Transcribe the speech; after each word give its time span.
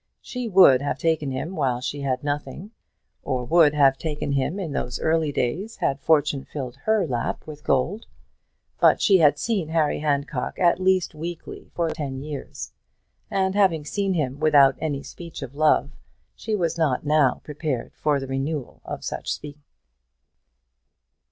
She 0.23 0.47
would 0.49 0.81
have 0.81 0.97
taken 0.97 1.29
him 1.29 1.55
while 1.55 1.79
she 1.79 2.01
had 2.01 2.23
nothing, 2.23 2.71
or 3.21 3.43
would 3.45 3.75
have 3.75 3.99
taken 3.99 4.31
him 4.31 4.59
in 4.59 4.71
those 4.71 4.99
early 4.99 5.31
days 5.31 5.75
had 5.75 5.99
fortune 6.01 6.43
filled 6.43 6.75
her 6.85 7.05
lap 7.05 7.45
with 7.45 7.63
gold. 7.63 8.07
But 8.79 8.99
she 8.99 9.19
had 9.19 9.37
seen 9.37 9.67
Harry 9.67 9.99
Handcock 9.99 10.57
at 10.57 10.79
least 10.79 11.13
weekly 11.13 11.69
for 11.75 11.85
the 11.85 11.89
last 11.91 11.97
ten 11.97 12.17
years, 12.23 12.73
and 13.29 13.53
having 13.53 13.85
seen 13.85 14.15
him 14.15 14.39
without 14.39 14.75
any 14.79 15.03
speech 15.03 15.43
of 15.43 15.53
love, 15.53 15.91
she 16.33 16.55
was 16.55 16.79
not 16.79 17.05
now 17.05 17.39
prepared 17.43 17.93
for 17.93 18.19
the 18.19 18.25
renewal 18.25 18.81
of 18.83 19.03
such 19.03 19.31
speaking. 19.31 19.61